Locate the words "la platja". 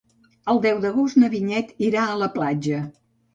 2.23-2.81